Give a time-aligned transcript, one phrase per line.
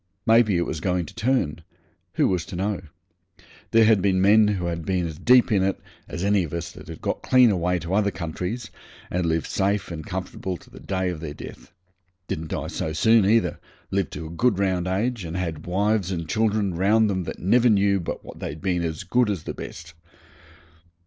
[0.25, 1.61] Maybe it was going to turn
[2.13, 2.81] who was to know?
[3.69, 6.71] There had been men who had been as deep in it as any of us
[6.71, 8.71] that had got clean away to other countries
[9.11, 11.71] and lived safe and comfortable to the day of their death
[12.27, 13.59] didn't die so soon either
[13.91, 17.69] lived to a good round age, and had wives and children round them that never
[17.69, 19.93] knew but what they'd been as good as the best.